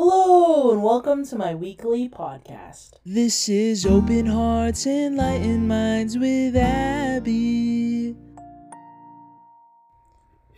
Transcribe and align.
Hello, 0.00 0.70
and 0.70 0.80
welcome 0.80 1.26
to 1.26 1.34
my 1.34 1.56
weekly 1.56 2.08
podcast. 2.08 2.90
This 3.04 3.48
is 3.48 3.84
Open 3.84 4.26
Hearts, 4.26 4.86
and 4.86 5.18
Enlightened 5.18 5.66
Minds 5.66 6.16
with 6.16 6.54
Abby. 6.54 8.14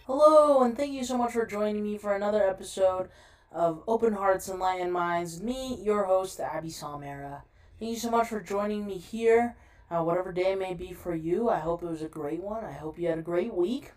Hello, 0.05 0.63
and 0.63 0.77
thank 0.77 0.93
you 0.93 1.05
so 1.05 1.17
much 1.17 1.33
for 1.33 1.47
joining 1.47 1.83
me 1.83 1.97
for 1.97 2.15
another 2.15 2.47
episode 2.47 3.09
of 3.51 3.83
Open 3.89 4.13
Hearts, 4.13 4.49
and 4.49 4.57
Enlightened 4.57 4.93
Minds. 4.93 5.41
Me, 5.41 5.81
your 5.83 6.05
host, 6.05 6.39
Abby 6.39 6.69
Salmera. 6.69 7.41
Thank 7.79 7.93
you 7.93 7.99
so 7.99 8.11
much 8.11 8.29
for 8.29 8.43
joining 8.43 8.87
me 8.87 8.99
here, 8.99 9.57
uh, 9.91 10.03
whatever 10.03 10.33
day 10.33 10.55
may 10.55 10.75
be 10.75 10.93
for 10.93 11.15
you. 11.15 11.49
I 11.49 11.61
hope 11.61 11.83
it 11.83 11.89
was 11.89 12.03
a 12.03 12.09
great 12.09 12.43
one. 12.43 12.63
I 12.63 12.73
hope 12.73 12.99
you 12.99 13.09
had 13.09 13.19
a 13.19 13.23
great 13.23 13.55
week. 13.55 13.93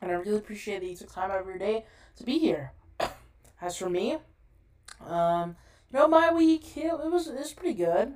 And 0.00 0.12
I 0.12 0.14
really 0.14 0.38
appreciate 0.38 0.78
that 0.78 0.86
you 0.86 0.94
took 0.94 1.12
time 1.12 1.32
out 1.32 1.40
of 1.40 1.46
your 1.48 1.58
day 1.58 1.86
to 2.14 2.22
be 2.22 2.38
here. 2.38 2.70
As 3.60 3.76
for 3.76 3.90
me, 3.90 4.18
um, 5.06 5.56
you 5.92 5.98
know, 5.98 6.08
my 6.08 6.32
week 6.32 6.76
it, 6.76 6.86
it 6.86 7.10
was 7.10 7.28
it 7.28 7.38
was 7.38 7.52
pretty 7.52 7.74
good. 7.74 8.14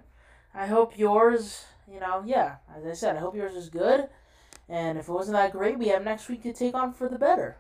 I 0.55 0.67
hope 0.67 0.99
yours, 0.99 1.65
you 1.93 1.99
know, 2.01 2.23
yeah, 2.25 2.57
as 2.77 2.87
I 2.87 2.93
said, 2.93 3.17
I 3.17 3.21
hope 3.21 3.35
yours 3.35 3.55
is 3.55 3.69
good. 3.69 4.09
And 4.69 4.99
if 4.99 5.09
it 5.09 5.13
wasn't 5.13 5.37
that 5.37 5.53
great, 5.53 5.79
we 5.79 5.89
have 5.89 6.05
next 6.05 6.29
week 6.29 6.43
to 6.45 6.53
take 6.53 6.75
on 6.75 6.93
for 6.93 7.09
the 7.09 7.19
better. 7.19 7.59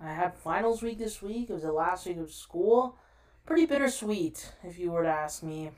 I 0.00 0.12
had 0.12 0.34
finals 0.34 0.82
week 0.82 0.98
this 0.98 1.22
week. 1.22 1.48
It 1.48 1.52
was 1.52 1.62
the 1.62 1.72
last 1.72 2.06
week 2.06 2.18
of 2.18 2.32
school. 2.32 2.98
Pretty 3.46 3.66
bittersweet, 3.66 4.52
if 4.64 4.78
you 4.78 4.90
were 4.90 5.04
to 5.04 5.08
ask 5.08 5.42
me. 5.42 5.70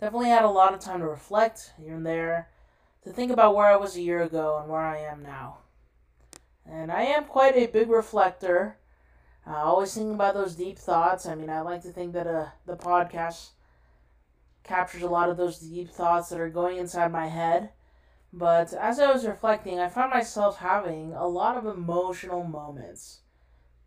Definitely 0.00 0.28
had 0.28 0.44
a 0.44 0.50
lot 0.50 0.74
of 0.74 0.80
time 0.80 1.00
to 1.00 1.06
reflect 1.06 1.72
here 1.80 1.94
and 1.94 2.06
there, 2.06 2.48
to 3.04 3.10
think 3.10 3.32
about 3.32 3.54
where 3.54 3.66
I 3.66 3.76
was 3.76 3.96
a 3.96 4.02
year 4.02 4.22
ago 4.22 4.58
and 4.60 4.70
where 4.70 4.80
I 4.80 4.98
am 4.98 5.22
now. 5.22 5.58
And 6.68 6.92
I 6.92 7.02
am 7.02 7.24
quite 7.24 7.56
a 7.56 7.66
big 7.66 7.90
reflector 7.90 8.76
uh, 9.46 9.54
always 9.56 9.92
thinking 9.94 10.14
about 10.14 10.34
those 10.34 10.54
deep 10.54 10.78
thoughts. 10.78 11.26
I 11.26 11.34
mean, 11.34 11.50
I 11.50 11.60
like 11.60 11.82
to 11.82 11.92
think 11.92 12.12
that 12.12 12.26
uh, 12.26 12.46
the 12.66 12.76
podcast 12.76 13.50
captures 14.62 15.02
a 15.02 15.08
lot 15.08 15.28
of 15.28 15.36
those 15.36 15.58
deep 15.58 15.90
thoughts 15.90 16.28
that 16.28 16.38
are 16.38 16.48
going 16.48 16.78
inside 16.78 17.10
my 17.10 17.26
head. 17.26 17.70
But 18.32 18.72
as 18.72 19.00
I 19.00 19.12
was 19.12 19.26
reflecting, 19.26 19.78
I 19.78 19.88
found 19.88 20.10
myself 20.10 20.58
having 20.58 21.12
a 21.12 21.26
lot 21.26 21.56
of 21.56 21.66
emotional 21.66 22.44
moments. 22.44 23.20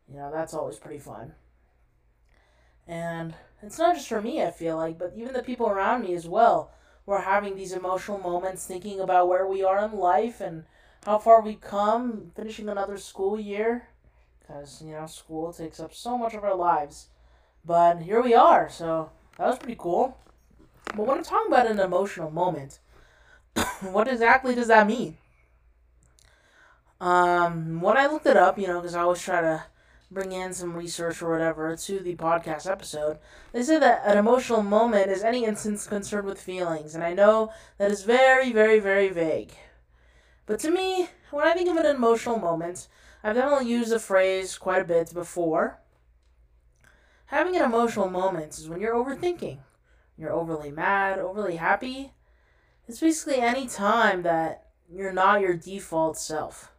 You 0.09 0.17
know, 0.17 0.31
that's 0.31 0.53
always 0.53 0.77
pretty 0.77 0.99
fun. 0.99 1.33
And 2.87 3.33
it's 3.63 3.79
not 3.79 3.95
just 3.95 4.07
for 4.07 4.21
me, 4.21 4.43
I 4.43 4.51
feel 4.51 4.75
like, 4.75 4.99
but 4.99 5.13
even 5.15 5.33
the 5.33 5.41
people 5.41 5.67
around 5.67 6.03
me 6.03 6.13
as 6.13 6.27
well. 6.27 6.71
We're 7.05 7.21
having 7.21 7.55
these 7.55 7.71
emotional 7.71 8.19
moments 8.19 8.65
thinking 8.65 8.99
about 8.99 9.29
where 9.29 9.47
we 9.47 9.63
are 9.63 9.83
in 9.85 9.93
life 9.93 10.41
and 10.41 10.65
how 11.05 11.17
far 11.17 11.41
we've 11.41 11.61
come, 11.61 12.31
finishing 12.35 12.67
another 12.67 12.97
school 12.97 13.39
year 13.39 13.87
because 14.45 14.81
you 14.81 14.91
know 14.91 15.05
school 15.05 15.51
takes 15.51 15.79
up 15.79 15.93
so 15.93 16.17
much 16.17 16.33
of 16.33 16.43
our 16.43 16.55
lives. 16.55 17.07
But 17.65 18.01
here 18.01 18.21
we 18.21 18.33
are, 18.33 18.69
so 18.69 19.09
that 19.37 19.47
was 19.47 19.57
pretty 19.57 19.77
cool. 19.77 20.17
But 20.95 21.07
when 21.07 21.17
I'm 21.17 21.23
talking 21.23 21.51
about 21.51 21.67
an 21.67 21.79
emotional 21.79 22.29
moment, 22.29 22.79
what 23.81 24.07
exactly 24.07 24.53
does 24.53 24.67
that 24.67 24.87
mean? 24.87 25.17
Um, 27.01 27.81
when 27.81 27.97
I 27.97 28.05
looked 28.05 28.27
it 28.27 28.37
up, 28.37 28.57
you 28.57 28.67
know, 28.67 28.79
because 28.79 28.95
I 28.95 29.01
always 29.01 29.21
try 29.21 29.41
to 29.41 29.63
bring 30.11 30.31
in 30.31 30.53
some 30.53 30.75
research 30.75 31.21
or 31.21 31.31
whatever 31.31 31.75
to 31.75 31.99
the 31.99 32.15
podcast 32.15 32.69
episode, 32.71 33.17
they 33.51 33.63
said 33.63 33.81
that 33.81 34.03
an 34.05 34.17
emotional 34.17 34.61
moment 34.61 35.09
is 35.09 35.23
any 35.23 35.43
instance 35.43 35.87
concerned 35.87 36.27
with 36.27 36.39
feelings, 36.39 36.93
and 36.93 37.03
I 37.03 37.13
know 37.13 37.51
that 37.79 37.91
is 37.91 38.03
very, 38.03 38.53
very, 38.53 38.79
very 38.79 39.09
vague. 39.09 39.53
But 40.45 40.59
to 40.59 40.69
me, 40.69 41.09
when 41.31 41.47
I 41.47 41.53
think 41.53 41.69
of 41.69 41.77
an 41.77 41.87
emotional 41.87 42.37
moment, 42.37 42.87
I've 43.25 43.33
definitely 43.33 43.71
used 43.71 43.89
the 43.89 43.97
phrase 43.97 44.55
quite 44.55 44.83
a 44.83 44.85
bit 44.85 45.11
before. 45.11 45.79
Having 47.25 47.55
an 47.55 47.63
emotional 47.63 48.07
moment 48.07 48.55
is 48.55 48.69
when 48.69 48.79
you're 48.79 48.93
overthinking. 48.93 49.57
You're 50.15 50.31
overly 50.31 50.69
mad, 50.69 51.17
overly 51.17 51.55
happy. 51.55 52.13
It's 52.87 52.99
basically 52.99 53.41
any 53.41 53.65
time 53.65 54.21
that 54.21 54.67
you're 54.87 55.11
not 55.11 55.41
your 55.41 55.55
default 55.55 56.19
self. 56.19 56.71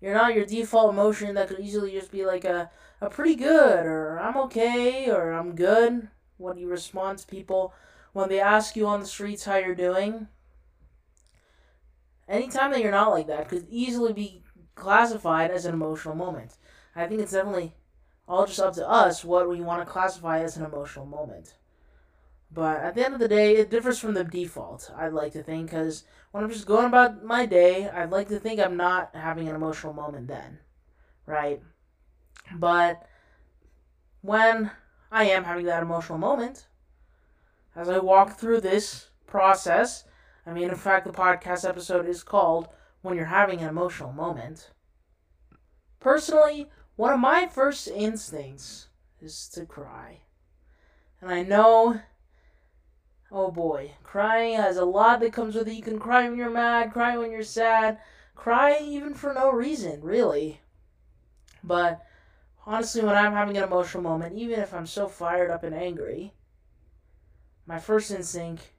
You're 0.00 0.14
not 0.14 0.34
your 0.34 0.46
default 0.46 0.92
emotion 0.92 1.36
that 1.36 1.46
could 1.46 1.60
easily 1.60 1.92
just 1.92 2.10
be 2.10 2.26
like 2.26 2.44
a, 2.44 2.68
a 3.00 3.08
pretty 3.08 3.36
good 3.36 3.86
or 3.86 4.18
I'm 4.18 4.36
okay 4.38 5.08
or 5.08 5.30
I'm 5.30 5.54
good 5.54 6.08
when 6.38 6.58
you 6.58 6.66
respond 6.66 7.18
to 7.18 7.26
people 7.28 7.72
when 8.12 8.28
they 8.28 8.40
ask 8.40 8.74
you 8.74 8.88
on 8.88 8.98
the 8.98 9.06
streets 9.06 9.44
how 9.44 9.58
you're 9.58 9.76
doing. 9.76 10.26
Anytime 12.28 12.72
that 12.72 12.82
you're 12.82 12.90
not 12.90 13.12
like 13.12 13.28
that 13.28 13.48
could 13.48 13.68
easily 13.70 14.12
be 14.12 14.41
classified 14.74 15.50
as 15.50 15.64
an 15.64 15.74
emotional 15.74 16.14
moment. 16.14 16.56
I 16.94 17.06
think 17.06 17.20
it's 17.20 17.32
definitely 17.32 17.74
all 18.28 18.46
just 18.46 18.60
up 18.60 18.74
to 18.74 18.88
us 18.88 19.24
what 19.24 19.48
we 19.48 19.60
want 19.60 19.84
to 19.84 19.90
classify 19.90 20.40
as 20.40 20.56
an 20.56 20.64
emotional 20.64 21.06
moment. 21.06 21.54
But 22.54 22.80
at 22.80 22.94
the 22.94 23.04
end 23.04 23.14
of 23.14 23.20
the 23.20 23.28
day, 23.28 23.56
it 23.56 23.70
differs 23.70 23.98
from 23.98 24.12
the 24.14 24.24
default, 24.24 24.90
I'd 24.94 25.14
like 25.14 25.32
to 25.32 25.42
think, 25.42 25.70
because 25.70 26.04
when 26.32 26.44
I'm 26.44 26.50
just 26.50 26.66
going 26.66 26.86
about 26.86 27.24
my 27.24 27.46
day, 27.46 27.88
I'd 27.88 28.10
like 28.10 28.28
to 28.28 28.38
think 28.38 28.60
I'm 28.60 28.76
not 28.76 29.10
having 29.14 29.48
an 29.48 29.54
emotional 29.54 29.94
moment 29.94 30.28
then, 30.28 30.58
right? 31.24 31.62
But 32.54 33.06
when 34.20 34.70
I 35.10 35.24
am 35.24 35.44
having 35.44 35.66
that 35.66 35.82
emotional 35.82 36.18
moment, 36.18 36.66
as 37.74 37.88
I 37.88 37.98
walk 37.98 38.38
through 38.38 38.60
this 38.60 39.08
process, 39.26 40.04
I 40.46 40.52
mean, 40.52 40.68
in 40.68 40.76
fact, 40.76 41.06
the 41.06 41.12
podcast 41.12 41.66
episode 41.66 42.06
is 42.06 42.22
called 42.22 42.68
when 43.02 43.16
you're 43.16 43.26
having 43.26 43.60
an 43.60 43.68
emotional 43.68 44.12
moment. 44.12 44.70
Personally, 46.00 46.70
one 46.96 47.12
of 47.12 47.20
my 47.20 47.46
first 47.46 47.88
instincts 47.88 48.88
is 49.20 49.48
to 49.50 49.66
cry. 49.66 50.20
And 51.20 51.30
I 51.30 51.42
know, 51.42 52.00
oh 53.30 53.50
boy, 53.50 53.92
crying 54.02 54.56
has 54.56 54.76
a 54.76 54.84
lot 54.84 55.20
that 55.20 55.32
comes 55.32 55.54
with 55.54 55.68
it. 55.68 55.74
You 55.74 55.82
can 55.82 55.98
cry 55.98 56.28
when 56.28 56.38
you're 56.38 56.50
mad, 56.50 56.92
cry 56.92 57.16
when 57.16 57.30
you're 57.30 57.42
sad, 57.44 57.98
cry 58.34 58.78
even 58.80 59.14
for 59.14 59.32
no 59.32 59.50
reason, 59.50 60.00
really. 60.02 60.60
But 61.62 62.04
honestly, 62.66 63.02
when 63.02 63.16
I'm 63.16 63.32
having 63.32 63.56
an 63.56 63.64
emotional 63.64 64.02
moment, 64.02 64.36
even 64.36 64.60
if 64.60 64.74
I'm 64.74 64.86
so 64.86 65.06
fired 65.06 65.50
up 65.50 65.62
and 65.62 65.74
angry, 65.74 66.32
my 67.66 67.78
first 67.78 68.10
instinct, 68.10 68.70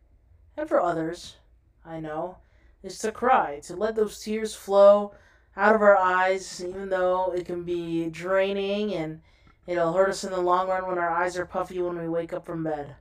and 0.57 0.67
for 0.67 0.81
others, 0.81 1.37
I 1.85 1.99
know, 1.99 2.37
is 2.83 2.99
to 2.99 3.11
cry, 3.11 3.59
to 3.63 3.75
let 3.75 3.95
those 3.95 4.19
tears 4.19 4.53
flow 4.53 5.13
out 5.55 5.75
of 5.75 5.81
our 5.81 5.97
eyes, 5.97 6.63
even 6.63 6.89
though 6.89 7.31
it 7.31 7.45
can 7.45 7.63
be 7.63 8.09
draining 8.09 8.93
and 8.93 9.21
it'll 9.65 9.93
hurt 9.93 10.09
us 10.09 10.23
in 10.23 10.31
the 10.31 10.41
long 10.41 10.67
run 10.67 10.87
when 10.87 10.97
our 10.97 11.09
eyes 11.09 11.37
are 11.37 11.45
puffy 11.45 11.81
when 11.81 11.97
we 11.97 12.09
wake 12.09 12.33
up 12.33 12.45
from 12.45 12.63
bed. 12.63 12.95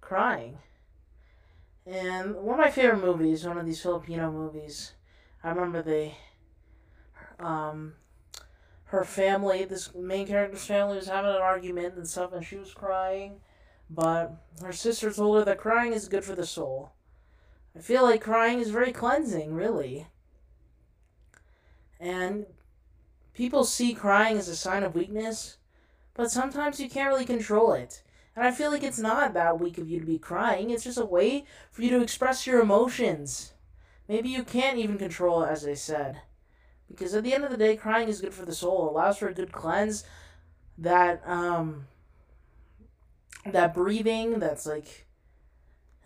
Crying. 0.00 0.58
And 1.86 2.36
one 2.36 2.60
of 2.60 2.64
my 2.64 2.70
favorite 2.70 3.04
movies, 3.04 3.44
one 3.44 3.58
of 3.58 3.66
these 3.66 3.82
Filipino 3.82 4.30
movies, 4.30 4.92
I 5.42 5.50
remember 5.50 5.82
the 5.82 6.12
um, 7.44 7.94
her 8.84 9.04
family, 9.04 9.64
this 9.64 9.94
main 9.94 10.26
character's 10.26 10.66
family 10.66 10.96
was 10.96 11.08
having 11.08 11.30
an 11.30 11.40
argument 11.40 11.94
and 11.96 12.06
stuff, 12.06 12.32
and 12.32 12.44
she 12.44 12.56
was 12.56 12.72
crying, 12.72 13.40
but 13.90 14.32
her 14.62 14.72
sister 14.72 15.10
told 15.10 15.38
her 15.38 15.44
that 15.44 15.58
crying 15.58 15.92
is 15.92 16.08
good 16.08 16.24
for 16.24 16.34
the 16.34 16.46
soul. 16.46 16.92
I 17.76 17.80
feel 17.80 18.02
like 18.02 18.20
crying 18.20 18.60
is 18.60 18.70
very 18.70 18.92
cleansing, 18.92 19.54
really. 19.54 20.06
And 21.98 22.46
people 23.32 23.64
see 23.64 23.94
crying 23.94 24.36
as 24.36 24.48
a 24.48 24.56
sign 24.56 24.82
of 24.82 24.94
weakness, 24.94 25.56
but 26.14 26.30
sometimes 26.30 26.80
you 26.80 26.90
can't 26.90 27.08
really 27.08 27.24
control 27.24 27.72
it. 27.72 28.02
And 28.34 28.46
I 28.46 28.50
feel 28.50 28.70
like 28.70 28.82
it's 28.82 28.98
not 28.98 29.34
that 29.34 29.60
weak 29.60 29.78
of 29.78 29.88
you 29.88 30.00
to 30.00 30.06
be 30.06 30.18
crying, 30.18 30.70
it's 30.70 30.84
just 30.84 30.98
a 30.98 31.04
way 31.04 31.44
for 31.70 31.82
you 31.82 31.90
to 31.90 32.02
express 32.02 32.46
your 32.46 32.60
emotions. 32.60 33.52
Maybe 34.08 34.28
you 34.28 34.42
can't 34.42 34.78
even 34.78 34.98
control 34.98 35.42
it, 35.42 35.50
as 35.50 35.66
I 35.66 35.74
said. 35.74 36.20
Because 36.88 37.14
at 37.14 37.24
the 37.24 37.32
end 37.32 37.44
of 37.44 37.50
the 37.50 37.56
day, 37.56 37.76
crying 37.76 38.08
is 38.08 38.20
good 38.20 38.34
for 38.34 38.44
the 38.44 38.54
soul. 38.54 38.86
It 38.86 38.90
allows 38.90 39.18
for 39.18 39.28
a 39.28 39.34
good 39.34 39.52
cleanse. 39.52 40.04
That, 40.76 41.22
um, 41.26 41.86
that 43.46 43.72
breathing 43.72 44.38
that's 44.38 44.66
like 44.66 45.06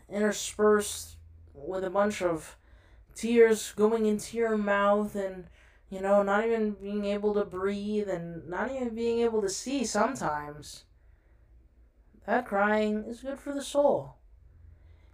interspersed 0.08 1.15
with 1.56 1.84
a 1.84 1.90
bunch 1.90 2.22
of 2.22 2.56
tears 3.14 3.72
going 3.74 4.06
into 4.06 4.36
your 4.36 4.56
mouth 4.58 5.14
and 5.14 5.46
you 5.88 6.00
know 6.00 6.22
not 6.22 6.44
even 6.44 6.72
being 6.72 7.06
able 7.06 7.32
to 7.34 7.44
breathe 7.44 8.08
and 8.08 8.46
not 8.48 8.70
even 8.70 8.94
being 8.94 9.20
able 9.20 9.40
to 9.42 9.48
see 9.48 9.84
sometimes. 9.84 10.84
That 12.26 12.46
crying 12.46 13.04
is 13.06 13.20
good 13.20 13.38
for 13.38 13.52
the 13.52 13.62
soul. 13.62 14.16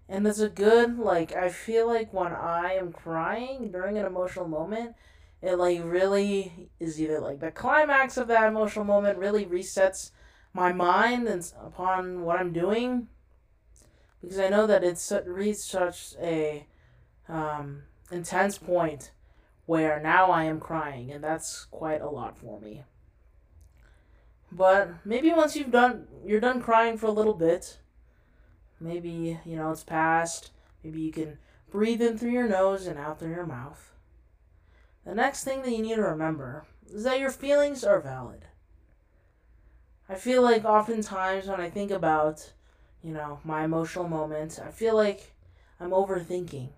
And 0.09 0.27
it's 0.27 0.41
a 0.41 0.49
good 0.49 0.99
like 0.99 1.35
i 1.35 1.49
feel 1.49 1.87
like 1.87 2.13
when 2.13 2.33
i 2.33 2.75
am 2.75 2.93
crying 2.93 3.71
during 3.71 3.97
an 3.97 4.05
emotional 4.05 4.47
moment 4.47 4.95
it 5.41 5.57
like 5.57 5.81
really 5.83 6.71
is 6.79 7.01
either 7.01 7.19
like 7.19 7.41
the 7.41 7.51
climax 7.51 8.17
of 8.17 8.29
that 8.29 8.49
emotional 8.49 8.85
moment 8.85 9.19
really 9.19 9.47
resets 9.47 10.11
my 10.53 10.73
mind 10.73 11.27
and 11.29 11.51
upon 11.65 12.23
what 12.23 12.39
i'm 12.39 12.53
doing 12.53 13.09
because 14.23 14.39
I 14.39 14.49
know 14.49 14.67
that 14.67 14.85
it's 14.85 15.13
reached 15.27 15.61
such 15.61 16.15
a 16.21 16.67
um, 17.29 17.83
intense 18.11 18.57
point 18.57 19.11
where 19.67 20.01
now 20.01 20.31
I 20.31 20.45
am 20.45 20.61
crying, 20.61 21.11
and 21.11 21.23
that's 21.23 21.67
quite 21.67 22.01
a 22.01 22.09
lot 22.09 22.39
for 22.39 22.61
me. 22.61 22.85
But 24.51 24.91
maybe 25.05 25.31
once 25.33 25.57
you've 25.57 25.71
done, 25.71 26.07
you're 26.25 26.41
done 26.41 26.61
crying 26.61 26.99
for 26.99 27.07
a 27.07 27.13
little 27.13 27.35
bit. 27.35 27.79
Maybe 28.81 29.41
you 29.45 29.57
know 29.57 29.71
it's 29.71 29.85
past. 29.85 30.51
Maybe 30.85 31.01
you 31.01 31.13
can 31.13 31.39
breathe 31.71 32.03
in 32.03 32.19
through 32.19 32.33
your 32.33 32.49
nose 32.49 32.87
and 32.87 32.99
out 32.99 33.19
through 33.19 33.31
your 33.31 33.47
mouth. 33.47 33.93
The 35.05 35.15
next 35.15 35.45
thing 35.45 35.63
that 35.63 35.71
you 35.71 35.83
need 35.83 35.97
to 35.97 36.03
remember 36.03 36.65
is 36.93 37.05
that 37.05 37.19
your 37.19 37.31
feelings 37.31 37.83
are 37.83 38.01
valid. 38.01 38.45
I 40.09 40.17
feel 40.17 40.43
like 40.43 40.65
oftentimes 40.65 41.47
when 41.47 41.61
I 41.61 41.71
think 41.71 41.91
about, 41.91 42.53
you 43.03 43.13
know, 43.13 43.41
my 43.45 43.65
emotional 43.65 44.09
moments, 44.09 44.59
I 44.59 44.71
feel 44.71 44.95
like 44.95 45.35
I'm 45.81 45.91
overthinking. 45.91 46.69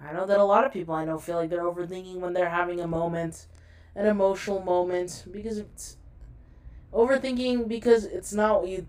I 0.00 0.12
know 0.12 0.26
that 0.26 0.38
a 0.38 0.44
lot 0.44 0.64
of 0.64 0.72
people 0.72 0.94
I 0.94 1.04
know 1.04 1.18
feel 1.18 1.36
like 1.36 1.50
they're 1.50 1.62
overthinking 1.62 2.16
when 2.16 2.32
they're 2.32 2.50
having 2.50 2.80
a 2.80 2.86
moment, 2.86 3.46
an 3.94 4.06
emotional 4.06 4.62
moment, 4.62 5.24
because 5.30 5.58
it's 5.58 5.96
overthinking 6.92 7.68
because 7.68 8.04
it's 8.04 8.32
not 8.32 8.60
what 8.60 8.70
you 8.70 8.86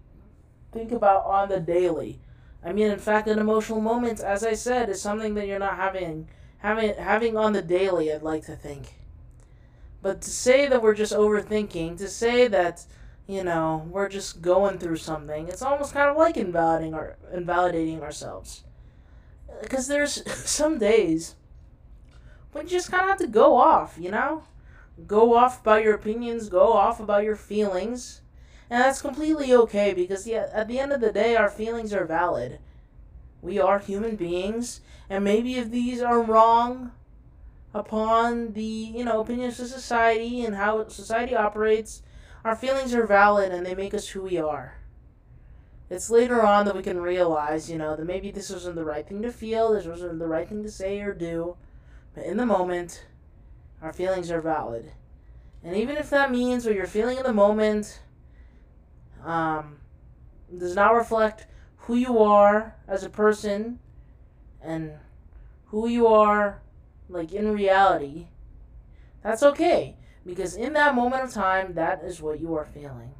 think 0.71 0.91
about 0.91 1.25
on 1.25 1.49
the 1.49 1.59
daily. 1.59 2.19
I 2.63 2.73
mean, 2.73 2.87
in 2.91 2.99
fact, 2.99 3.27
an 3.27 3.39
emotional 3.39 3.81
moment, 3.81 4.19
as 4.19 4.43
I 4.43 4.53
said, 4.53 4.89
is 4.89 5.01
something 5.01 5.33
that 5.35 5.47
you're 5.47 5.59
not 5.59 5.77
having 5.77 6.27
having 6.59 6.95
having 6.95 7.37
on 7.37 7.53
the 7.53 7.61
daily. 7.61 8.11
I'd 8.11 8.23
like 8.23 8.45
to 8.45 8.55
think, 8.55 8.95
but 10.01 10.21
to 10.21 10.29
say 10.29 10.67
that 10.67 10.81
we're 10.81 10.95
just 10.95 11.13
overthinking, 11.13 11.97
to 11.99 12.09
say 12.09 12.47
that 12.47 12.85
you 13.27 13.43
know 13.43 13.87
we're 13.89 14.09
just 14.09 14.41
going 14.41 14.79
through 14.79 14.97
something, 14.97 15.47
it's 15.47 15.61
almost 15.61 15.93
kind 15.93 16.09
of 16.09 16.17
like 16.17 16.37
invalidating 16.37 16.93
our 16.93 17.17
invalidating 17.33 18.01
ourselves. 18.01 18.63
Because 19.61 19.87
there's 19.87 20.29
some 20.49 20.79
days 20.79 21.35
when 22.51 22.65
you 22.65 22.71
just 22.71 22.91
kind 22.91 23.03
of 23.03 23.09
have 23.09 23.19
to 23.19 23.27
go 23.27 23.55
off, 23.57 23.97
you 23.99 24.11
know, 24.11 24.43
go 25.05 25.35
off 25.35 25.61
about 25.61 25.83
your 25.83 25.95
opinions, 25.95 26.49
go 26.49 26.73
off 26.73 26.99
about 26.99 27.23
your 27.23 27.35
feelings 27.35 28.21
and 28.69 28.81
that's 28.81 29.01
completely 29.01 29.53
okay 29.53 29.93
because 29.93 30.27
yeah, 30.27 30.49
at 30.51 30.67
the 30.67 30.79
end 30.79 30.91
of 30.91 30.99
the 30.99 31.11
day, 31.11 31.35
our 31.35 31.49
feelings 31.49 31.93
are 31.93 32.05
valid. 32.05 32.59
We 33.41 33.59
are 33.59 33.79
human 33.79 34.15
beings, 34.15 34.81
and 35.09 35.23
maybe 35.23 35.55
if 35.55 35.71
these 35.71 36.01
are 36.01 36.21
wrong 36.21 36.91
upon 37.73 38.53
the 38.53 38.63
you 38.63 39.05
know 39.05 39.21
opinions 39.21 39.59
of 39.59 39.67
society 39.67 40.43
and 40.43 40.55
how 40.55 40.85
society 40.89 41.35
operates, 41.35 42.01
our 42.47 42.55
feelings 42.55 42.93
are 42.93 43.05
valid 43.05 43.51
and 43.51 43.65
they 43.65 43.75
make 43.75 43.93
us 43.93 44.07
who 44.07 44.21
we 44.21 44.37
are. 44.37 44.77
It's 45.89 46.09
later 46.09 46.45
on 46.45 46.65
that 46.65 46.75
we 46.77 46.81
can 46.81 47.01
realize, 47.01 47.69
you 47.69 47.77
know, 47.77 47.97
that 47.97 48.05
maybe 48.05 48.31
this 48.31 48.49
wasn't 48.49 48.75
the 48.75 48.85
right 48.85 49.05
thing 49.05 49.21
to 49.23 49.31
feel, 49.31 49.73
this 49.73 49.85
wasn't 49.85 50.19
the 50.19 50.27
right 50.27 50.47
thing 50.47 50.63
to 50.63 50.71
say 50.71 51.01
or 51.01 51.13
do, 51.13 51.57
but 52.15 52.25
in 52.25 52.37
the 52.37 52.45
moment, 52.45 53.05
our 53.81 53.91
feelings 53.91 54.31
are 54.31 54.39
valid. 54.39 54.93
And 55.61 55.75
even 55.75 55.97
if 55.97 56.09
that 56.09 56.31
means 56.31 56.65
what 56.65 56.73
you're 56.73 56.87
feeling 56.87 57.17
in 57.17 57.23
the 57.23 57.33
moment 57.33 57.99
um, 59.25 59.79
does 60.57 60.75
not 60.75 60.95
reflect 60.95 61.47
who 61.79 61.95
you 61.95 62.17
are 62.19 62.75
as 62.87 63.03
a 63.03 63.09
person 63.09 63.79
and 64.61 64.93
who 65.65 65.89
you 65.89 66.07
are 66.07 66.61
like 67.09 67.33
in 67.33 67.51
reality, 67.51 68.27
that's 69.21 69.43
okay. 69.43 69.97
Because 70.27 70.55
in 70.55 70.73
that 70.73 70.93
moment 70.93 71.23
of 71.23 71.33
time, 71.33 71.73
that 71.73 72.03
is 72.03 72.21
what 72.21 72.39
you 72.39 72.53
are 72.53 72.65
feeling. 72.65 73.15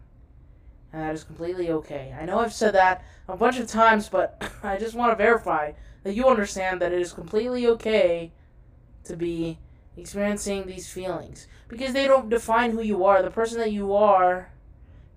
And 0.94 1.02
that 1.02 1.16
is 1.16 1.24
completely 1.24 1.72
okay. 1.72 2.16
I 2.20 2.26
know 2.26 2.38
I've 2.38 2.54
said 2.54 2.76
that 2.76 3.04
a 3.28 3.36
bunch 3.36 3.58
of 3.58 3.68
times, 3.68 4.10
but 4.10 4.52
I 4.64 4.78
just 4.78 4.94
want 4.94 5.12
to 5.12 5.16
verify 5.16 5.72
that 6.04 6.14
you 6.14 6.28
understand 6.28 6.80
that 6.82 6.94
it 6.94 7.02
is 7.02 7.14
completely 7.14 7.66
okay 7.66 8.32
to 9.06 9.16
be 9.16 9.58
experiencing 9.96 10.68
these 10.68 10.92
feelings. 10.92 11.48
Because 11.68 11.94
they 11.94 12.06
don't 12.06 12.30
define 12.30 12.72
who 12.72 12.84
you 12.84 13.04
are. 13.06 13.24
The 13.24 13.32
person 13.32 13.58
that 13.58 13.72
you 13.72 13.96
are 13.96 14.52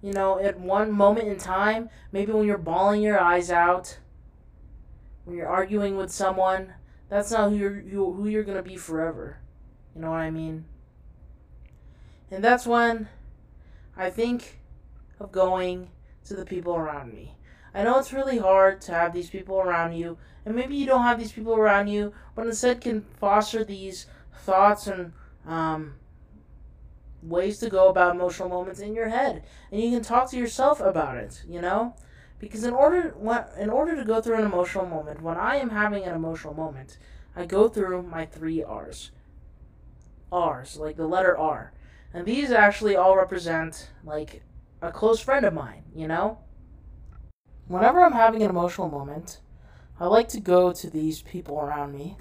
you 0.02 0.12
know, 0.12 0.38
at 0.38 0.58
one 0.58 0.90
moment 0.92 1.28
in 1.28 1.38
time, 1.38 1.90
maybe 2.10 2.32
when 2.32 2.46
you're 2.46 2.58
bawling 2.58 3.02
your 3.02 3.20
eyes 3.20 3.50
out, 3.50 3.98
when 5.24 5.36
you're 5.36 5.48
arguing 5.48 5.96
with 5.96 6.10
someone, 6.10 6.74
that's 7.08 7.30
not 7.30 7.50
who 7.50 7.56
you're 7.56 7.80
who 7.80 8.28
you're 8.28 8.44
gonna 8.44 8.62
be 8.62 8.76
forever. 8.76 9.38
You 9.94 10.02
know 10.02 10.10
what 10.10 10.20
I 10.20 10.30
mean? 10.30 10.64
And 12.30 12.44
that's 12.44 12.66
when 12.66 13.08
I 13.96 14.10
think 14.10 14.60
of 15.18 15.32
going 15.32 15.90
to 16.24 16.34
the 16.34 16.44
people 16.44 16.76
around 16.76 17.12
me. 17.12 17.36
I 17.74 17.84
know 17.84 17.98
it's 17.98 18.12
really 18.12 18.38
hard 18.38 18.80
to 18.82 18.92
have 18.92 19.12
these 19.12 19.30
people 19.30 19.60
around 19.60 19.94
you, 19.94 20.18
and 20.44 20.56
maybe 20.56 20.76
you 20.76 20.86
don't 20.86 21.02
have 21.02 21.18
these 21.18 21.32
people 21.32 21.54
around 21.54 21.88
you, 21.88 22.12
but 22.34 22.46
instead 22.46 22.80
can 22.80 23.02
foster 23.18 23.64
these 23.64 24.06
thoughts 24.44 24.86
and 24.86 25.12
um, 25.46 25.94
ways 27.22 27.58
to 27.58 27.70
go 27.70 27.88
about 27.88 28.14
emotional 28.14 28.48
moments 28.48 28.80
in 28.80 28.94
your 28.94 29.08
head. 29.08 29.44
And 29.70 29.80
you 29.80 29.90
can 29.90 30.02
talk 30.02 30.30
to 30.30 30.38
yourself 30.38 30.80
about 30.80 31.16
it 31.16 31.42
you 31.48 31.60
know? 31.60 31.94
Because 32.38 32.64
in 32.64 32.72
order 32.72 33.14
in 33.58 33.70
order 33.70 33.96
to 33.96 34.04
go 34.04 34.20
through 34.20 34.38
an 34.38 34.46
emotional 34.46 34.86
moment 34.86 35.20
when 35.20 35.36
i 35.36 35.56
am 35.56 35.68
having 35.68 36.04
an 36.04 36.14
emotional 36.14 36.54
moment 36.54 36.96
i 37.36 37.44
go 37.44 37.68
through 37.68 38.02
my 38.02 38.24
three 38.24 38.62
r's. 38.62 39.10
R's 40.32 40.76
like 40.78 40.96
the 40.96 41.06
letter 41.06 41.36
r 41.36 41.72
and 42.12 42.26
these 42.26 42.50
actually 42.50 42.96
all 42.96 43.16
represent 43.16 43.90
like 44.04 44.42
a 44.82 44.90
close 44.90 45.20
friend 45.20 45.44
of 45.44 45.54
mine 45.54 45.82
you 45.94 46.06
know 46.06 46.38
whenever 47.68 48.02
i'm 48.04 48.12
having 48.12 48.42
an 48.42 48.50
emotional 48.50 48.88
moment 48.88 49.40
i 49.98 50.06
like 50.06 50.28
to 50.28 50.40
go 50.40 50.72
to 50.72 50.88
these 50.90 51.22
people 51.22 51.60
around 51.60 51.92
me 51.92 52.16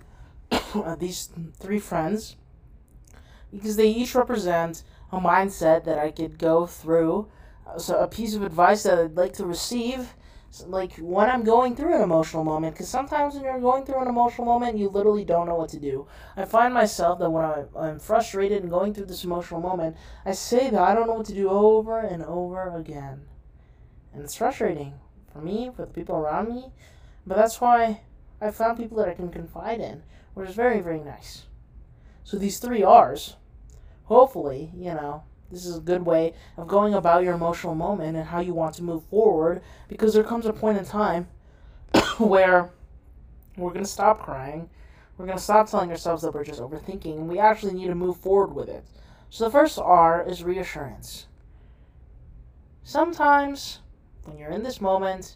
uh, 0.51 0.95
these 0.95 1.29
three 1.59 1.79
friends 1.79 2.35
because 3.51 3.75
they 3.75 3.89
each 3.89 4.15
represent 4.15 4.83
a 5.11 5.19
mindset 5.19 5.83
that 5.85 5.97
I 5.97 6.11
could 6.11 6.37
go 6.37 6.65
through. 6.65 7.27
Uh, 7.67 7.79
so 7.79 7.99
a 7.99 8.07
piece 8.07 8.35
of 8.35 8.43
advice 8.43 8.83
that 8.83 8.99
I'd 8.99 9.17
like 9.17 9.33
to 9.33 9.45
receive, 9.45 10.15
like 10.67 10.93
when 10.97 11.29
I'm 11.29 11.43
going 11.43 11.75
through 11.75 11.95
an 11.95 12.01
emotional 12.01 12.43
moment, 12.43 12.73
because 12.73 12.89
sometimes 12.89 13.35
when 13.35 13.43
you're 13.43 13.59
going 13.59 13.85
through 13.85 14.01
an 14.01 14.07
emotional 14.07 14.45
moment, 14.45 14.77
you 14.77 14.89
literally 14.89 15.23
don't 15.23 15.47
know 15.47 15.55
what 15.55 15.69
to 15.69 15.79
do. 15.79 16.07
I 16.35 16.45
find 16.45 16.73
myself 16.73 17.19
that 17.19 17.29
when 17.29 17.45
I'm 17.77 17.99
frustrated 17.99 18.61
and 18.61 18.69
going 18.69 18.93
through 18.93 19.05
this 19.05 19.23
emotional 19.23 19.61
moment, 19.61 19.95
I 20.25 20.31
say 20.31 20.69
that 20.69 20.81
I 20.81 20.95
don't 20.95 21.07
know 21.07 21.13
what 21.13 21.27
to 21.27 21.33
do 21.33 21.49
over 21.49 21.99
and 21.99 22.23
over 22.23 22.75
again, 22.75 23.27
and 24.13 24.23
it's 24.23 24.35
frustrating 24.35 24.93
for 25.31 25.39
me, 25.39 25.69
for 25.75 25.85
the 25.85 25.93
people 25.93 26.15
around 26.15 26.49
me. 26.49 26.71
But 27.27 27.37
that's 27.37 27.61
why 27.61 28.01
I 28.41 28.49
found 28.51 28.77
people 28.77 28.97
that 28.97 29.09
I 29.09 29.13
can 29.13 29.29
confide 29.29 29.79
in, 29.79 30.03
which 30.33 30.49
is 30.49 30.55
very, 30.55 30.79
very 30.79 31.01
nice. 31.01 31.45
So 32.23 32.37
these 32.37 32.59
three 32.59 32.83
R's 32.83 33.35
hopefully, 34.05 34.71
you 34.75 34.93
know, 34.95 35.23
this 35.51 35.65
is 35.65 35.77
a 35.77 35.81
good 35.81 36.05
way 36.05 36.33
of 36.57 36.67
going 36.67 36.93
about 36.93 37.23
your 37.23 37.33
emotional 37.33 37.75
moment 37.75 38.15
and 38.15 38.27
how 38.27 38.39
you 38.39 38.53
want 38.53 38.75
to 38.75 38.83
move 38.83 39.03
forward 39.05 39.61
because 39.87 40.13
there 40.13 40.23
comes 40.23 40.45
a 40.45 40.53
point 40.53 40.77
in 40.77 40.85
time 40.85 41.27
where 42.17 42.69
we're 43.57 43.71
going 43.71 43.83
to 43.83 43.89
stop 43.89 44.21
crying. 44.21 44.69
We're 45.17 45.25
going 45.25 45.37
to 45.37 45.43
stop 45.43 45.69
telling 45.69 45.89
ourselves 45.89 46.21
that 46.23 46.33
we're 46.33 46.45
just 46.45 46.61
overthinking 46.61 47.17
and 47.17 47.27
we 47.27 47.39
actually 47.39 47.73
need 47.73 47.87
to 47.87 47.95
move 47.95 48.17
forward 48.17 48.53
with 48.53 48.69
it. 48.69 48.83
So 49.29 49.43
the 49.43 49.51
first 49.51 49.77
R 49.77 50.23
is 50.27 50.43
reassurance. 50.43 51.27
Sometimes 52.83 53.79
when 54.23 54.37
you're 54.37 54.51
in 54.51 54.63
this 54.63 54.81
moment 54.81 55.35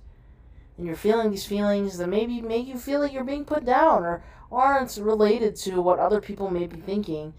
and 0.77 0.87
you're 0.87 0.95
feeling 0.95 1.31
these 1.31 1.45
feelings 1.45 1.97
that 1.97 2.07
maybe 2.07 2.41
make 2.41 2.67
you 2.67 2.77
feel 2.77 2.99
like 2.99 3.13
you're 3.13 3.23
being 3.23 3.45
put 3.45 3.65
down 3.65 4.03
or 4.03 4.23
aren't 4.51 4.97
related 4.97 5.55
to 5.55 5.81
what 5.81 5.99
other 5.99 6.21
people 6.21 6.49
may 6.49 6.67
be 6.67 6.77
thinking, 6.77 7.33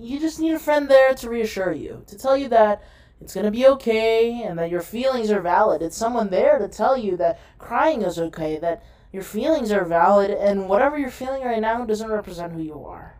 you 0.00 0.18
just 0.18 0.40
need 0.40 0.52
a 0.52 0.58
friend 0.58 0.88
there 0.88 1.14
to 1.14 1.30
reassure 1.30 1.72
you, 1.72 2.02
to 2.06 2.16
tell 2.16 2.36
you 2.36 2.48
that 2.48 2.82
it's 3.20 3.34
going 3.34 3.44
to 3.44 3.52
be 3.52 3.66
okay 3.66 4.42
and 4.42 4.58
that 4.58 4.70
your 4.70 4.80
feelings 4.80 5.30
are 5.30 5.40
valid. 5.40 5.82
It's 5.82 5.96
someone 5.96 6.30
there 6.30 6.58
to 6.58 6.68
tell 6.68 6.96
you 6.96 7.16
that 7.18 7.38
crying 7.58 8.02
is 8.02 8.18
okay, 8.18 8.58
that 8.58 8.82
your 9.12 9.22
feelings 9.22 9.72
are 9.72 9.84
valid, 9.84 10.30
and 10.30 10.68
whatever 10.68 10.96
you're 10.98 11.10
feeling 11.10 11.42
right 11.42 11.60
now 11.60 11.84
doesn't 11.84 12.10
represent 12.10 12.52
who 12.52 12.62
you 12.62 12.84
are. 12.84 13.16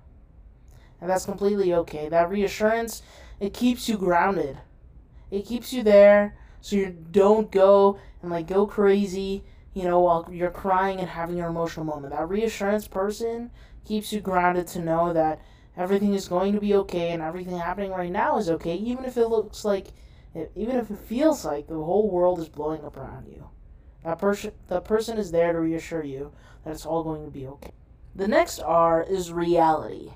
And 1.00 1.10
that's 1.10 1.25
completely 1.25 1.75
okay. 1.75 2.08
That 2.08 2.30
reassurance, 2.30 3.02
it 3.40 3.52
keeps 3.52 3.88
you 3.88 3.99
grounded. 3.99 4.58
It 5.30 5.46
keeps 5.46 5.72
you 5.72 5.82
there 5.82 6.37
so 6.60 6.76
you 6.76 6.96
don't 7.10 7.50
go 7.50 7.99
and 8.22 8.30
like 8.30 8.46
go 8.46 8.66
crazy, 8.66 9.44
you 9.75 9.84
know, 9.84 10.00
while 10.00 10.28
you're 10.30 10.50
crying 10.50 10.99
and 10.99 11.08
having 11.08 11.37
your 11.37 11.49
emotional 11.49 11.84
moment. 11.87 12.12
That 12.12 12.28
reassurance 12.28 12.87
person 12.87 13.50
keeps 13.84 14.12
you 14.12 14.20
grounded 14.20 14.66
to 14.68 14.80
know 14.80 15.12
that 15.12 15.40
everything 15.76 16.14
is 16.14 16.28
going 16.28 16.54
to 16.54 16.60
be 16.60 16.74
okay 16.74 17.10
and 17.10 17.22
everything 17.22 17.58
happening 17.58 17.90
right 17.90 18.12
now 18.12 18.38
is 18.38 18.50
okay, 18.50 18.74
even 18.74 19.04
if 19.04 19.16
it 19.16 19.28
looks 19.28 19.64
like, 19.64 19.88
even 20.34 20.76
if 20.76 20.90
it 20.90 20.98
feels 20.98 21.44
like 21.44 21.66
the 21.66 21.74
whole 21.74 22.10
world 22.10 22.38
is 22.38 22.48
blowing 22.48 22.84
up 22.84 22.96
around 22.96 23.26
you. 23.28 23.48
That 24.04 24.18
person, 24.18 24.52
that 24.68 24.84
person 24.84 25.18
is 25.18 25.30
there 25.30 25.52
to 25.52 25.60
reassure 25.60 26.04
you 26.04 26.32
that 26.64 26.72
it's 26.72 26.86
all 26.86 27.04
going 27.04 27.24
to 27.24 27.30
be 27.30 27.46
okay. 27.46 27.72
The 28.14 28.28
next 28.28 28.58
R 28.60 29.02
is 29.02 29.32
reality. 29.32 30.10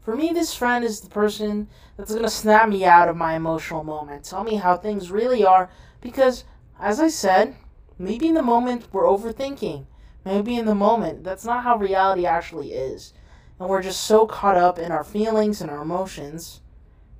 For 0.00 0.14
me, 0.14 0.32
this 0.32 0.54
friend 0.54 0.84
is 0.84 1.00
the 1.00 1.08
person 1.08 1.68
that's 1.96 2.10
going 2.10 2.22
to 2.24 2.30
snap 2.30 2.68
me 2.68 2.84
out 2.84 3.08
of 3.08 3.16
my 3.16 3.34
emotional 3.34 3.84
moment, 3.84 4.24
tell 4.24 4.44
me 4.44 4.56
how 4.56 4.76
things 4.76 5.10
really 5.10 5.44
are, 5.44 5.70
because, 6.00 6.44
as 6.78 7.00
I 7.00 7.08
said, 7.08 7.56
maybe 7.98 8.28
in 8.28 8.34
the 8.34 8.42
moment 8.42 8.88
we're 8.92 9.04
overthinking. 9.04 9.86
Maybe 10.24 10.56
in 10.56 10.66
the 10.66 10.74
moment, 10.74 11.24
that's 11.24 11.44
not 11.44 11.64
how 11.64 11.76
reality 11.76 12.26
actually 12.26 12.72
is 12.72 13.12
and 13.58 13.68
we're 13.68 13.82
just 13.82 14.02
so 14.02 14.26
caught 14.26 14.56
up 14.56 14.78
in 14.78 14.92
our 14.92 15.04
feelings 15.04 15.60
and 15.60 15.70
our 15.70 15.82
emotions 15.82 16.60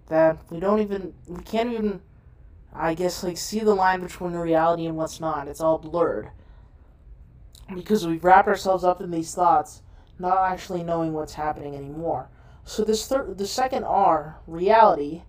that 0.08 0.38
we 0.50 0.60
don't 0.60 0.80
even 0.80 1.14
we 1.26 1.42
can't 1.42 1.72
even 1.72 2.00
I 2.74 2.94
guess, 2.94 3.22
like, 3.22 3.36
see 3.36 3.60
the 3.60 3.74
line 3.74 4.00
between 4.00 4.32
reality 4.32 4.86
and 4.86 4.96
what's 4.96 5.20
not. 5.20 5.46
It's 5.46 5.60
all 5.60 5.78
blurred. 5.78 6.30
Because 7.72 8.06
we've 8.06 8.24
wrapped 8.24 8.48
ourselves 8.48 8.82
up 8.82 9.00
in 9.00 9.12
these 9.12 9.32
thoughts, 9.32 9.82
not 10.18 10.50
actually 10.50 10.82
knowing 10.82 11.12
what's 11.12 11.34
happening 11.34 11.76
anymore. 11.76 12.28
So 12.64 12.82
this 12.82 13.06
third, 13.06 13.38
the 13.38 13.46
second 13.46 13.84
R, 13.84 14.40
reality, 14.46 15.22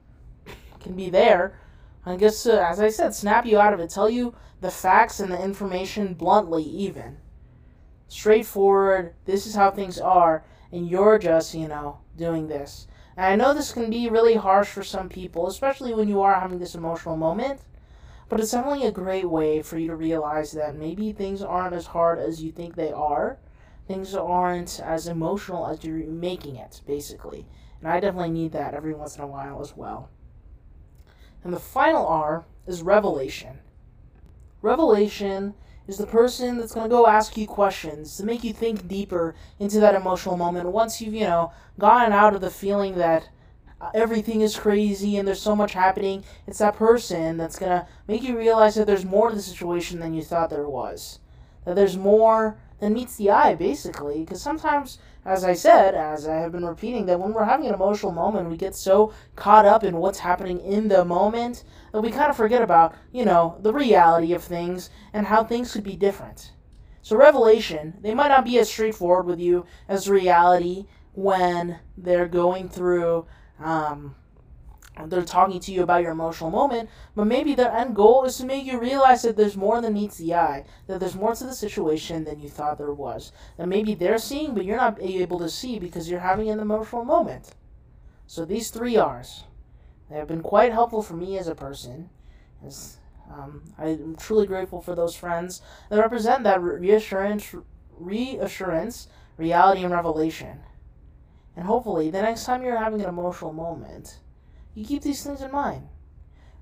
can 0.79 0.95
be 0.95 1.09
there. 1.09 1.59
I 2.05 2.15
guess, 2.15 2.45
uh, 2.45 2.65
as 2.67 2.79
I 2.79 2.89
said, 2.89 3.13
snap 3.13 3.45
you 3.45 3.59
out 3.59 3.73
of 3.73 3.79
it, 3.79 3.89
tell 3.89 4.09
you 4.09 4.33
the 4.61 4.71
facts 4.71 5.19
and 5.19 5.31
the 5.31 5.41
information 5.41 6.13
bluntly, 6.13 6.63
even 6.63 7.17
straightforward. 8.07 9.13
This 9.25 9.45
is 9.45 9.55
how 9.55 9.71
things 9.71 9.99
are, 9.99 10.43
and 10.71 10.89
you're 10.89 11.19
just, 11.19 11.53
you 11.53 11.67
know, 11.67 11.99
doing 12.17 12.47
this. 12.47 12.87
And 13.17 13.25
I 13.25 13.35
know 13.35 13.53
this 13.53 13.71
can 13.71 13.89
be 13.89 14.09
really 14.09 14.35
harsh 14.35 14.69
for 14.69 14.83
some 14.83 15.09
people, 15.09 15.47
especially 15.47 15.93
when 15.93 16.07
you 16.07 16.21
are 16.21 16.39
having 16.39 16.59
this 16.59 16.75
emotional 16.75 17.15
moment. 17.15 17.61
But 18.27 18.39
it's 18.39 18.51
definitely 18.51 18.87
a 18.87 18.91
great 18.91 19.29
way 19.29 19.61
for 19.61 19.77
you 19.77 19.87
to 19.87 19.95
realize 19.95 20.51
that 20.53 20.75
maybe 20.75 21.11
things 21.11 21.41
aren't 21.41 21.75
as 21.75 21.85
hard 21.85 22.19
as 22.19 22.41
you 22.41 22.51
think 22.51 22.75
they 22.75 22.91
are. 22.91 23.37
Things 23.87 24.15
aren't 24.15 24.79
as 24.79 25.07
emotional 25.07 25.67
as 25.67 25.83
you're 25.83 26.07
making 26.07 26.55
it, 26.55 26.81
basically. 26.87 27.45
And 27.79 27.87
I 27.87 27.99
definitely 27.99 28.31
need 28.31 28.51
that 28.53 28.73
every 28.73 28.95
once 28.95 29.15
in 29.15 29.23
a 29.23 29.27
while 29.27 29.61
as 29.61 29.77
well. 29.77 30.09
And 31.43 31.53
the 31.53 31.59
final 31.59 32.07
R 32.07 32.45
is 32.65 32.81
revelation. 32.81 33.59
Revelation 34.63 35.53
is 35.87 35.97
the 35.97 36.07
person 36.07 36.57
that's 36.57 36.73
going 36.73 36.85
to 36.85 36.95
go 36.95 37.07
ask 37.07 37.37
you 37.37 37.47
questions 37.47 38.17
to 38.17 38.25
make 38.25 38.43
you 38.43 38.53
think 38.53 38.87
deeper 38.87 39.35
into 39.59 39.79
that 39.79 39.95
emotional 39.95 40.37
moment 40.37 40.69
once 40.69 41.01
you've, 41.01 41.13
you 41.13 41.25
know, 41.25 41.51
gotten 41.77 42.11
out 42.11 42.35
of 42.35 42.41
the 42.41 42.49
feeling 42.49 42.95
that 42.95 43.29
uh, 43.79 43.91
everything 43.93 44.41
is 44.41 44.57
crazy 44.57 45.17
and 45.17 45.27
there's 45.27 45.41
so 45.41 45.55
much 45.55 45.73
happening. 45.73 46.23
It's 46.47 46.59
that 46.59 46.75
person 46.75 47.37
that's 47.37 47.59
going 47.59 47.71
to 47.71 47.87
make 48.07 48.23
you 48.23 48.37
realize 48.37 48.75
that 48.75 48.87
there's 48.87 49.05
more 49.05 49.29
to 49.29 49.35
the 49.35 49.41
situation 49.41 49.99
than 49.99 50.13
you 50.13 50.23
thought 50.23 50.49
there 50.49 50.67
was. 50.67 51.19
That 51.65 51.75
there's 51.75 51.97
more 51.97 52.57
than 52.79 52.93
meets 52.93 53.15
the 53.17 53.29
eye, 53.29 53.55
basically. 53.55 54.21
Because 54.21 54.41
sometimes, 54.41 54.97
as 55.25 55.43
I 55.43 55.53
said, 55.53 55.95
as 55.95 56.27
I 56.27 56.35
have 56.35 56.51
been 56.51 56.65
repeating, 56.65 57.07
that 57.07 57.19
when 57.19 57.33
we're 57.33 57.45
having 57.45 57.65
an 57.67 57.73
emotional 57.73 58.11
moment, 58.11 58.49
we 58.49 58.57
get 58.57 58.75
so 58.75 59.11
caught 59.35 59.65
up 59.65 59.83
in 59.83 59.97
what's 59.97 60.19
happening 60.19 60.59
in 60.59 60.87
the 60.87 61.03
moment 61.03 61.63
that 61.91 62.01
we 62.01 62.11
kind 62.11 62.29
of 62.29 62.37
forget 62.37 62.61
about, 62.61 62.93
you 63.11 63.25
know, 63.25 63.57
the 63.61 63.73
reality 63.73 64.33
of 64.33 64.43
things 64.43 64.91
and 65.13 65.25
how 65.25 65.43
things 65.43 65.73
could 65.73 65.83
be 65.83 65.95
different. 65.95 66.51
So, 67.01 67.15
Revelation, 67.15 67.95
they 68.01 68.13
might 68.13 68.27
not 68.27 68.45
be 68.45 68.59
as 68.59 68.69
straightforward 68.69 69.25
with 69.25 69.39
you 69.39 69.65
as 69.87 70.07
reality 70.07 70.85
when 71.13 71.79
they're 71.97 72.27
going 72.27 72.69
through. 72.69 73.25
Um, 73.59 74.15
they're 75.03 75.23
talking 75.23 75.59
to 75.59 75.71
you 75.71 75.83
about 75.83 76.01
your 76.01 76.11
emotional 76.11 76.49
moment, 76.49 76.89
but 77.15 77.25
maybe 77.25 77.53
their 77.53 77.71
end 77.71 77.95
goal 77.95 78.23
is 78.23 78.37
to 78.37 78.45
make 78.45 78.65
you 78.65 78.79
realize 78.79 79.23
that 79.23 79.35
there's 79.35 79.57
more 79.57 79.81
than 79.81 79.93
meets 79.93 80.17
the 80.17 80.33
eye, 80.33 80.65
that 80.87 80.99
there's 80.99 81.15
more 81.15 81.35
to 81.35 81.43
the 81.43 81.53
situation 81.53 82.23
than 82.23 82.39
you 82.39 82.49
thought 82.49 82.77
there 82.77 82.93
was. 82.93 83.31
That 83.57 83.67
maybe 83.67 83.93
they're 83.93 84.17
seeing, 84.17 84.53
but 84.53 84.63
you're 84.63 84.77
not 84.77 85.01
able 85.01 85.39
to 85.39 85.49
see 85.49 85.79
because 85.79 86.09
you're 86.09 86.21
having 86.21 86.49
an 86.49 86.59
emotional 86.59 87.03
moment. 87.03 87.51
So 88.27 88.45
these 88.45 88.69
three 88.69 88.95
R's, 88.95 89.43
they 90.09 90.15
have 90.17 90.27
been 90.27 90.41
quite 90.41 90.71
helpful 90.71 91.01
for 91.01 91.15
me 91.15 91.37
as 91.37 91.47
a 91.47 91.55
person. 91.55 92.09
As, 92.65 92.97
um, 93.29 93.63
I'm 93.77 94.15
truly 94.15 94.47
grateful 94.47 94.81
for 94.81 94.95
those 94.95 95.15
friends 95.15 95.61
that 95.89 95.99
represent 95.99 96.43
that 96.43 96.61
reassurance, 96.61 97.53
reassurance, 97.97 99.07
reality, 99.37 99.83
and 99.83 99.91
revelation. 99.91 100.59
And 101.55 101.65
hopefully, 101.65 102.09
the 102.09 102.21
next 102.21 102.45
time 102.45 102.63
you're 102.63 102.77
having 102.77 103.01
an 103.01 103.09
emotional 103.09 103.53
moment, 103.53 104.19
you 104.75 104.85
keep 104.85 105.01
these 105.01 105.23
things 105.23 105.41
in 105.41 105.51
mind. 105.51 105.87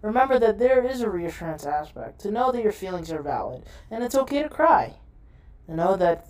Remember 0.02 0.38
that 0.38 0.60
there 0.60 0.86
is 0.86 1.02
a 1.02 1.10
reassurance 1.10 1.66
aspect, 1.66 2.20
to 2.22 2.32
know 2.32 2.52
that 2.52 2.64
your 2.64 2.72
feelings 2.72 3.12
are 3.12 3.22
valid, 3.22 3.64
and 3.90 4.04
it's 4.04 4.16
okay 4.16 4.44
to 4.44 4.50
cry. 4.50 4.94
To 5.66 5.76
know 5.76 5.96
that 5.96 6.30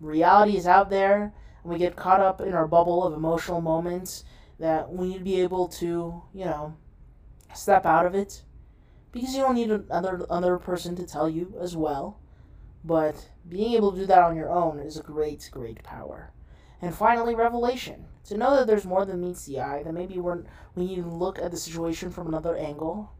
reality 0.00 0.56
is 0.56 0.66
out 0.66 0.90
there, 0.90 1.32
and 1.62 1.72
we 1.72 1.78
get 1.78 1.96
caught 1.96 2.20
up 2.20 2.40
in 2.40 2.54
our 2.54 2.66
bubble 2.66 3.04
of 3.04 3.12
emotional 3.12 3.60
moments, 3.60 4.24
that 4.58 4.92
we 4.92 5.08
need 5.08 5.18
to 5.18 5.24
be 5.24 5.40
able 5.40 5.68
to, 5.68 6.22
you 6.32 6.44
know, 6.44 6.76
step 7.54 7.84
out 7.84 8.06
of 8.06 8.14
it. 8.14 8.42
Because 9.12 9.34
you 9.34 9.42
don't 9.42 9.56
need 9.56 9.70
another, 9.70 10.24
another 10.30 10.58
person 10.58 10.94
to 10.96 11.06
tell 11.06 11.28
you 11.28 11.56
as 11.60 11.76
well. 11.76 12.20
But 12.84 13.28
being 13.48 13.74
able 13.74 13.92
to 13.92 13.98
do 13.98 14.06
that 14.06 14.22
on 14.22 14.36
your 14.36 14.50
own 14.50 14.78
is 14.78 14.96
a 14.96 15.02
great, 15.02 15.50
great 15.52 15.82
power. 15.82 16.32
And 16.82 16.94
finally, 16.94 17.34
revelation. 17.34 18.06
To 18.24 18.36
know 18.36 18.56
that 18.56 18.66
there's 18.66 18.84
more 18.84 19.04
than 19.04 19.20
meets 19.20 19.46
the 19.46 19.60
eye, 19.60 19.82
that 19.82 19.92
maybe 19.92 20.18
we're, 20.18 20.44
we 20.74 20.86
need 20.86 21.02
to 21.02 21.08
look 21.08 21.38
at 21.38 21.50
the 21.50 21.56
situation 21.56 22.10
from 22.10 22.28
another 22.28 22.56
angle, 22.56 23.12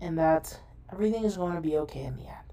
and 0.00 0.18
that 0.18 0.60
everything 0.92 1.24
is 1.24 1.36
going 1.36 1.54
to 1.54 1.60
be 1.60 1.76
okay 1.78 2.02
in 2.02 2.16
the 2.16 2.26
end. 2.26 2.52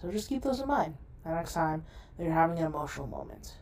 So 0.00 0.10
just 0.10 0.28
keep 0.28 0.42
those 0.42 0.60
in 0.60 0.68
mind 0.68 0.96
the 1.24 1.30
next 1.30 1.52
time 1.52 1.84
that 2.16 2.24
you're 2.24 2.32
having 2.32 2.58
an 2.58 2.66
emotional 2.66 3.06
moment. 3.06 3.54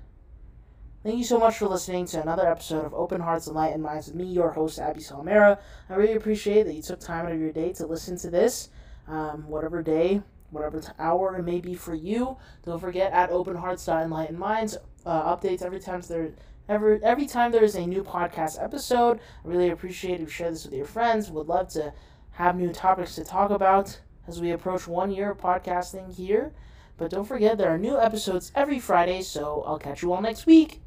Thank 1.03 1.19
you 1.19 1.25
so 1.25 1.39
much 1.39 1.59
for 1.59 1.67
listening 1.67 2.07
to 2.07 2.23
another 2.23 2.49
episode 2.49 2.85
of 2.85 2.95
Open 2.95 3.21
Hearts 3.21 3.47
and 3.47 3.55
Enlightened 3.55 3.83
Minds 3.83 4.07
with 4.07 4.17
me, 4.17 4.25
your 4.25 4.53
host, 4.53 4.79
Abby 4.79 5.01
Salamera. 5.01 5.59
I 5.91 5.95
really 5.97 6.15
appreciate 6.15 6.63
that 6.65 6.75
you 6.75 6.81
took 6.81 7.01
time 7.01 7.27
out 7.27 7.33
of 7.33 7.41
your 7.41 7.53
day 7.53 7.73
to 7.75 7.87
listen 7.87 8.17
to 8.19 8.31
this, 8.31 8.71
um, 9.07 9.47
whatever 9.49 9.83
day 9.83 10.23
whatever 10.55 10.81
hour 10.99 11.37
it 11.37 11.43
may 11.43 11.61
be 11.61 11.75
for 11.75 11.95
you. 11.95 12.39
Don't 12.65 12.81
forget 12.81 13.13
at 13.13 13.31
Open 13.31 13.57
Hearts 13.57 13.87
Enlightened 13.89 14.39
Minds 14.39 14.79
uh, 15.05 15.37
updates 15.37 15.63
every 15.63 15.81
time 15.81 16.01
there 16.09 16.33
every 16.69 17.03
every 17.03 17.27
time 17.27 17.53
there 17.53 17.65
is 17.65 17.75
a 17.75 17.87
new 17.87 18.03
podcast 18.03 18.63
episode. 18.63 19.21
I 19.45 19.49
really 19.49 19.71
appreciate 19.71 20.15
if 20.15 20.21
you 20.21 20.27
share 20.29 20.51
this 20.51 20.65
with 20.65 20.75
your 20.75 20.87
friends. 20.87 21.31
Would 21.31 21.49
love 21.49 21.69
to 21.71 21.93
have 22.33 22.57
new 22.57 22.73
topics 22.73 23.15
to 23.17 23.25
talk 23.25 23.51
about 23.51 24.01
as 24.27 24.41
we 24.41 24.51
approach 24.51 24.89
one 24.89 25.11
year 25.11 25.33
of 25.33 25.39
podcasting 25.39 26.15
here. 26.15 26.53
But 26.97 27.11
don't 27.11 27.25
forget 27.25 27.59
there 27.59 27.71
are 27.71 27.79
new 27.79 27.99
episodes 27.99 28.53
every 28.55 28.79
Friday, 28.79 29.23
so 29.23 29.65
I'll 29.67 29.79
catch 29.79 30.03
you 30.03 30.13
all 30.13 30.23
next 30.23 30.47
week. 30.47 30.81